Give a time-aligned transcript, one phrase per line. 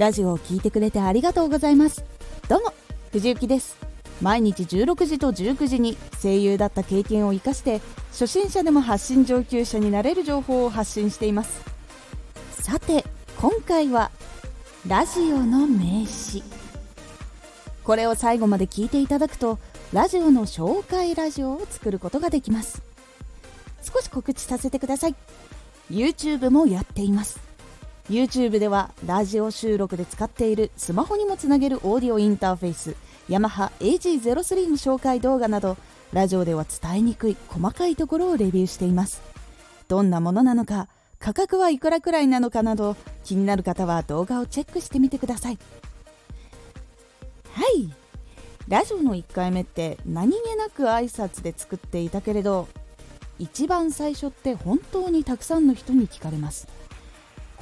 [0.00, 2.02] ラジオを聴いてくれてありがとうございます。
[2.48, 2.72] どうも
[3.12, 3.76] 藤幸です。
[4.22, 11.60] 毎日16時と19時に声優だった経験を生かして初心者でも発信上級者になれる情報を発信しています。
[12.62, 13.04] さて
[13.38, 14.10] 今回は
[14.88, 16.42] ラジオの名詞
[17.84, 19.58] これを最後まで聞いていただくと
[19.92, 22.80] ラジオの紹介ラジオを作ることができます。
[23.82, 25.14] 少し告知させてください。
[25.90, 27.49] YouTube もやっています。
[28.08, 32.96] YouTube ではラジオ収録で使っているスマホにもつなげるオーディオインターフェース
[33.28, 35.76] ヤマハ AG03 の紹介動画など
[36.12, 39.22] ラジオでは伝えにくい細かいところをレビューしています。
[39.86, 40.88] どんなものなのか
[41.20, 45.58] 価格はいくらくらいなのかなど気になる方は動画をチェックしてみてください。
[47.52, 47.92] はい。
[48.68, 52.68] ラジオの1回目って何気なく挨拶で作っていたけれど
[53.38, 56.68] 一番最初って本当にたくさんの人に聞かれます。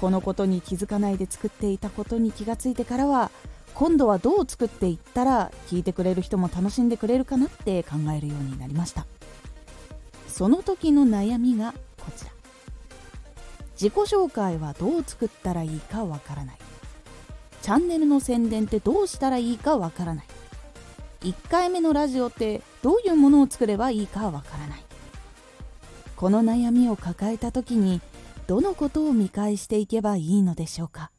[0.00, 3.30] このことに気づかないで作っていたことに気がついてからは
[3.74, 9.06] 今度はどう作っていったら聞いてくれる人も楽しんでくれるかなって考えるようになりました。
[10.26, 12.32] その時の悩みがこちら。
[13.74, 16.58] 自己紹介はどう作ったらいいかわからない。
[17.62, 20.26] チャンネルの宣伝ってどうしたらいいかわからない。
[21.20, 24.84] 1回目のラジオってどういうものを作ればいいかわからない。
[26.16, 28.00] この悩みを抱えた時に
[28.48, 31.10] どのことを見返していけばいいのでしょうか？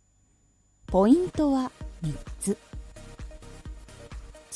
[0.87, 1.71] ポイントは
[2.03, 2.57] 3つ。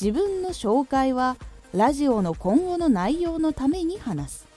[0.00, 1.36] 自分の紹介は
[1.72, 4.48] ラジオの今後の内容のために話す。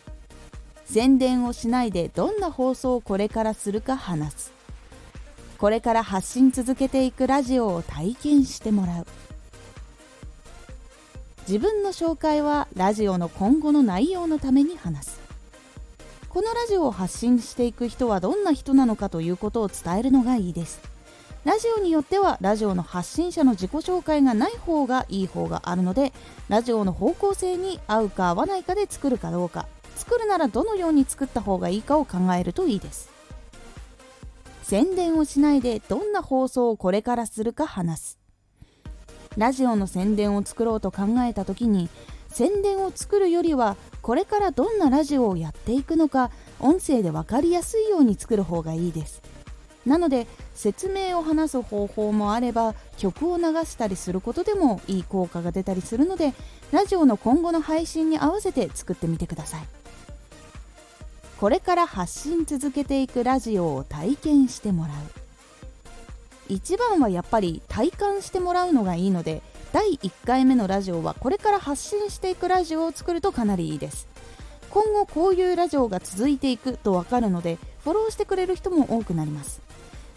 [0.85, 4.51] 宣伝をしないでどんな放送をこれからするか話す。
[5.59, 9.07] これから発信続けていくラジオを体験してもらう。
[11.47, 15.26] 自分の紹介はラジオの今後の内容のために話す。
[16.37, 20.79] このラジオを発信していく人はどんな人なのかということを伝えるのがいいです。
[21.45, 26.13] ラジオによってはラジオの発信者の自己紹介がない方がいい方があるので
[26.47, 29.65] ラジオの方向性に合うか合わないかで作るかどうか。
[29.95, 33.09] 作るならどのように作った方がいいかを考えるといいです。
[34.61, 38.19] 宣伝をしないでどんな放送をこれからするか話す。
[39.37, 41.89] ラジオの宣伝を作ろうと考えた時に
[42.29, 46.31] 宣伝を作るよりはこれからどんなラジオをやっていくのか
[46.61, 49.21] 音声で分かりやすいように作る方がいいです。
[49.85, 56.33] なので説明を話す方法もあれば曲を流したりすることでもいい効果が出たりするので
[56.71, 59.65] ラジオの今後の配信に合わせて作ってみてください。
[61.37, 64.95] これから発信続けていくラジオを体験してもらう。
[66.47, 69.41] 一番はやっぱり体感してもらうのがいいので
[69.77, 74.07] 第1回目のラジオはこれから発信していくラジオを作るとかなりいいです。
[74.71, 79.61] 今後こういうラジオが続いていくと分かるのでフォローしてくれる人も多くなります。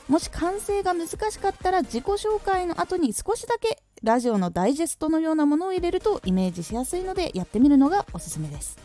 [0.09, 8.79] もし完成が難しかったら自己紹介の後に少しだけラジオのダイジェストのようなものを入れるとイメージしやすいのでやってみるのがおすすめです。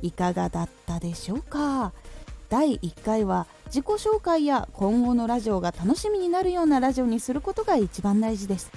[0.00, 1.92] いかがだったでしょうか？
[2.50, 8.70] 第1回は自己紹介や今後のラジオが楽しみになるようなラジオにすることが一番大事です。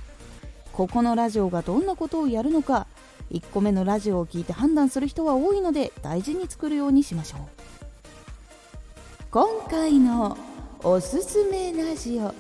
[0.81, 2.87] ここのラジオがどんなことをやるのか
[3.29, 7.41] 1個目のラジオを聞いて判断する人は多いので大事に作るようにしましょう。
[9.29, 10.39] 今回の
[10.81, 12.33] おすすめラジオ。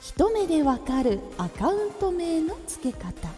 [0.00, 3.28] 一目でわかるアカウント名の付け方。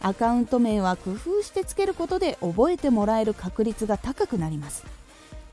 [0.00, 4.84] アカウント名は工夫してつけることで覚えてもらえる確率が高くなります。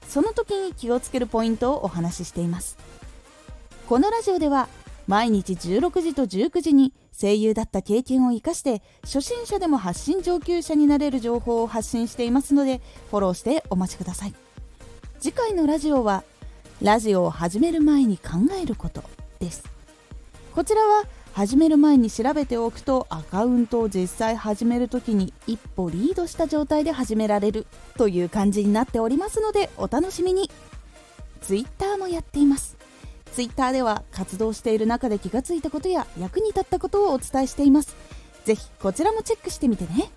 [0.08, 2.76] その時に気をつけるポイントをお話ししています。
[3.88, 4.68] このラジオでは
[5.08, 14.36] 毎日16時と19時に声優だった経験を生かして初心者でも発信上級者になれる情報を発信していますのでフォローしてお待ちください。
[15.20, 16.24] 次回のラジオは
[16.82, 19.04] ラジオを始める前に考えること
[19.40, 19.64] です。
[20.54, 27.66] こちらは始める前に調べておくとアカウントを実際始める時に一歩リードした状態で始められる
[27.98, 30.52] という感じになっておりますのでお楽しみに。
[31.42, 32.76] Twitter もやっています。
[33.38, 37.96] ツイッターでは活動している中で気がついたことや役に立ったことをお伝えしています。
[38.46, 40.10] ぜひこちらもチェックしてみてね。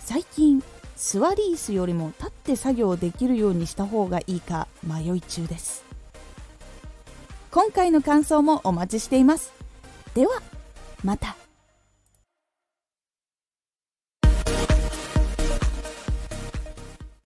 [0.00, 0.62] 最近
[0.94, 5.84] 座り椅子よりも立って作業できるようにした方がいいか迷い中です。
[7.50, 9.54] 今回の感想もお待ちしています。
[10.14, 10.42] では
[11.02, 11.47] また。